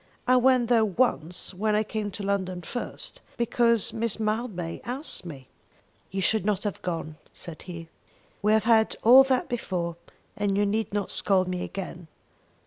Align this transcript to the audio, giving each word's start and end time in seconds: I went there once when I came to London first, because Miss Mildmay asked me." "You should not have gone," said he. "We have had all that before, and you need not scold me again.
I 0.27 0.35
went 0.35 0.67
there 0.67 0.83
once 0.83 1.53
when 1.53 1.75
I 1.75 1.83
came 1.83 2.09
to 2.09 2.23
London 2.23 2.63
first, 2.63 3.21
because 3.37 3.93
Miss 3.93 4.19
Mildmay 4.19 4.81
asked 4.83 5.27
me." 5.27 5.47
"You 6.09 6.23
should 6.23 6.43
not 6.43 6.63
have 6.63 6.81
gone," 6.81 7.17
said 7.33 7.61
he. 7.61 7.87
"We 8.41 8.51
have 8.53 8.63
had 8.63 8.95
all 9.03 9.23
that 9.25 9.47
before, 9.47 9.97
and 10.35 10.57
you 10.57 10.65
need 10.65 10.91
not 10.91 11.11
scold 11.11 11.47
me 11.47 11.63
again. 11.63 12.07